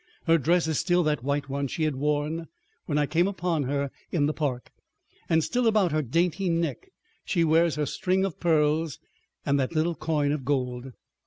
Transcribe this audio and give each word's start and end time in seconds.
Her 0.25 0.39
dress 0.39 0.67
is 0.67 0.79
still 0.79 1.03
that 1.03 1.21
white 1.23 1.47
one 1.47 1.67
she 1.67 1.83
had 1.83 1.95
worn 1.95 2.47
when 2.87 2.97
I 2.97 3.05
came 3.05 3.27
upon 3.27 3.65
her 3.65 3.91
in 4.11 4.25
the 4.25 4.33
park, 4.33 4.71
and 5.29 5.43
still 5.43 5.67
about 5.67 5.91
her 5.91 6.01
dainty 6.01 6.49
neck 6.49 6.89
she 7.23 7.43
wears 7.43 7.75
her 7.75 7.85
string 7.85 8.25
of 8.25 8.39
pearls 8.39 8.97
and 9.45 9.59
that 9.59 9.75
little 9.75 9.93
coin 9.93 10.31
of 10.31 10.43
gold. 10.43 10.93